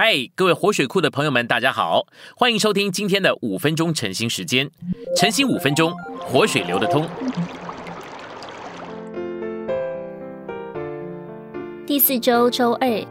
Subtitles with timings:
[0.00, 2.06] 嗨，各位活水库的朋友们，大家好，
[2.36, 4.70] 欢迎收听今天的五分钟晨兴时间。
[5.16, 7.04] 晨兴五分钟，活水流得通。
[11.84, 13.04] 第四周周二，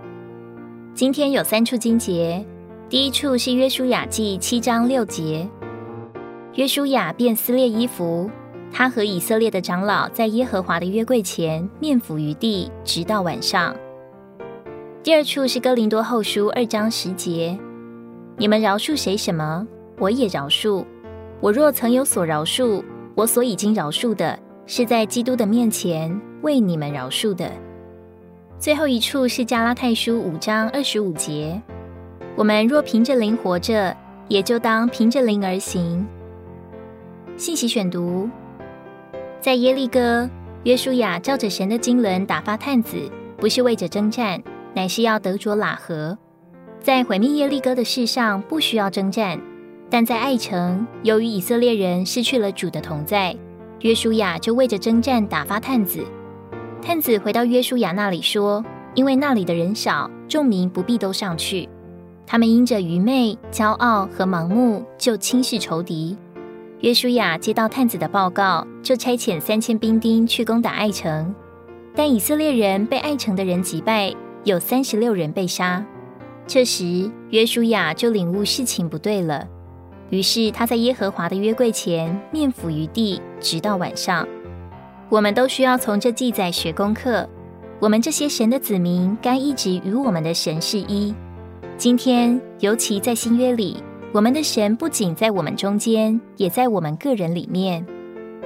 [0.94, 2.42] 今天有三处经节。
[2.88, 5.46] 第一处是约书亚记七章六节，
[6.54, 8.32] 约书亚便撕裂衣服，
[8.72, 13.76] 他和以色列的长老在耶和华的约柜前面伏于地，直到晚上。
[15.08, 17.58] 第二处是哥林多后书二章十节，
[18.36, 19.66] 你们饶恕谁什么，
[20.00, 20.84] 我也饶恕。
[21.40, 22.84] 我若曾有所饶恕，
[23.16, 27.50] 我所已经饶恕的，是在基督的面前为你们饶恕的。
[28.60, 31.62] 最后一处是加拉太书五章二十五节，
[32.36, 33.96] 我们若凭着灵活着，
[34.28, 36.06] 也就当凭着灵而行。
[37.38, 38.30] 信息选读，
[39.40, 40.30] 在耶利哥，
[40.64, 44.44] 约书亚照着神的经纶打发探子，不是为着征战。
[44.78, 46.16] 乃是要得着喇合，
[46.80, 49.42] 在毁灭耶利哥的事上不需要征战，
[49.90, 53.36] 但在爱城，由于以色列人失去了主的同在，
[53.82, 56.06] 约书亚就为着征战打发探子。
[56.80, 61.68] 探子回到约书亚那里说：“因为那里的人少，众民不必都上去。
[62.28, 66.16] 他们因着愚昧、骄傲和盲目，就轻视仇敌。”
[66.82, 71.34] 约书亚接到探子的报告，就差遣三千兵丁去攻打爱城，
[71.96, 74.14] 但以色列人被爱城的人击败。
[74.48, 75.86] 有三十六人被杀，
[76.48, 79.46] 这时约书亚就领悟事情不对了，
[80.10, 84.26] 于是他在耶和华的约柜前面伏于地，直到晚上。
[85.10, 87.28] 我们都需要从这记载学功课。
[87.82, 91.14] 我们这些神的子民，该一直与我们的神是一。
[91.78, 97.86] 今天，尤其在新约里，我们的神不仅在我们中间，也在我们个人里面。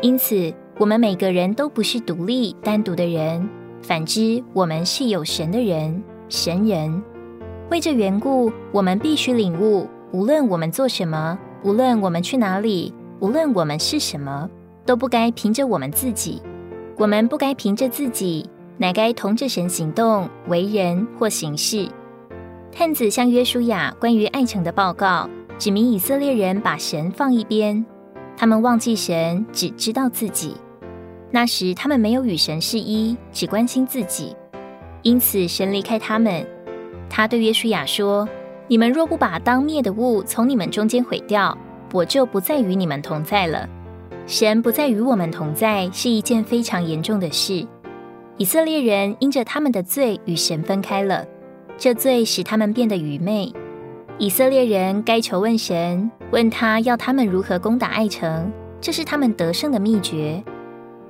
[0.01, 3.47] 因此，我们每个人都不是独立单独的人。
[3.81, 7.01] 反之，我们是有神的人，神人。
[7.69, 14.49] 为这缘故，我们必须领悟：无论我们做什么，无论我们去哪里，无论我们是什么，
[14.85, 16.41] 都不该凭着我们自己。
[16.97, 18.47] 我们不该凭着自己，
[18.77, 21.87] 乃该同着神行动、为人或行事。
[22.71, 25.27] 探子向约书亚关于爱城的报告，
[25.57, 27.83] 指明以色列人把神放一边，
[28.37, 30.55] 他们忘记神，只知道自己。
[31.31, 34.35] 那时他们没有与神是一，只关心自己，
[35.01, 36.45] 因此神离开他们。
[37.09, 38.27] 他对约书亚说
[38.67, 41.57] ：“你们若不把当灭的物从你们中间毁掉，
[41.93, 43.67] 我就不再与你们同在了。”
[44.27, 47.65] 神不再与我们同在是一件非常严重的事。
[48.37, 51.25] 以色列人因着他们的罪与神分开了，
[51.77, 53.51] 这罪使他们变得愚昧。
[54.17, 60.43] 以色列人该求问神，问他要他们如何攻打爱城，这是他们得胜的秘诀。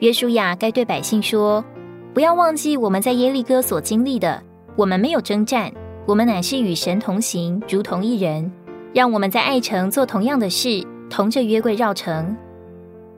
[0.01, 1.63] 约书亚该对百姓说
[2.11, 4.41] ：“不要忘记我们在耶利哥所经历的。
[4.75, 5.71] 我们没有征战，
[6.07, 8.51] 我们乃是与神同行，如同一人。
[8.95, 12.35] 让我们在爱城做同样的事，同着约柜绕城。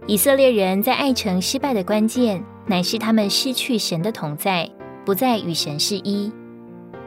[0.07, 4.69] 以色列人在爱城失败的关键，乃是他们失去神的同在，
[5.05, 6.29] 不再与神是一。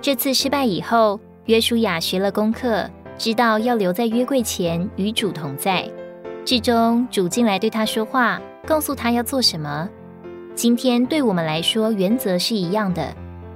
[0.00, 2.88] 这次失败以后，约书亚学了功课，
[3.18, 5.86] 知道要留在约柜前与主同在。
[6.46, 9.88] 至终，主进来对他说话。”告诉他要做什么。
[10.54, 13.14] 今天对我们来说，原则是一样的。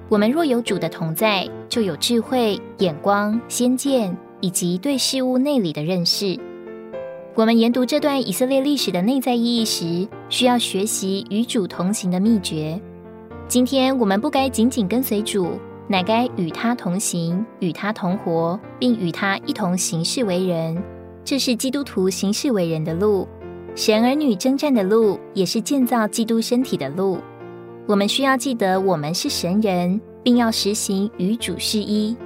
[0.08, 6.38] 我们若有主的同在，就有智慧、眼光、先见，以及对事物内里的认识。
[7.36, 12.80] 我们研读这段以色列历史的内在意义时，需要学习与主同行的秘诀。
[13.46, 15.58] 今天我们不该仅仅跟随主，
[15.88, 20.80] 乃该与他同行，与他同活，并与他一同行事为人。
[21.30, 23.28] 这是基督徒行事为人的路。
[23.76, 27.18] 神儿女征战的路，也是建造基督身体的路。
[27.86, 32.16] 我们需要记得，我们是神人，并要实行与主是一。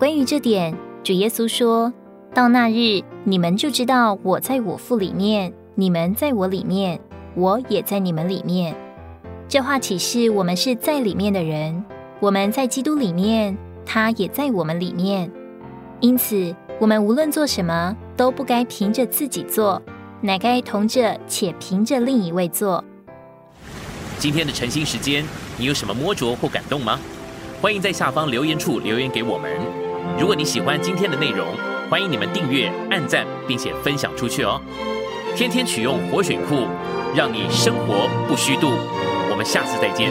[0.00, 1.92] 关于这点，主耶稣说
[2.34, 7.00] 到那日，你们就知道我在我父里面，你们在我里面，
[7.36, 8.74] 我也在你们里面。
[9.46, 11.84] 这话启示我们是在里面的人，
[12.18, 13.56] 我们在基督里面，
[13.86, 15.30] 他也在我们里面。
[16.00, 19.80] 因此，我们无论做什么，都不该凭着自己做。
[20.22, 22.82] 乃该同着且凭着另一位做。
[24.18, 25.22] 今天的晨兴时间，
[25.58, 26.98] 你有什么摸着或感动吗？
[27.60, 29.50] 欢迎在下方留言处留言给我们。
[30.18, 31.48] 如果你喜欢今天的内容，
[31.90, 34.58] 欢迎你们订阅、按赞，并且分享出去哦。
[35.36, 36.66] 天天取用活水库，
[37.14, 38.70] 让你生活不虚度。
[39.30, 40.10] 我们下次再见。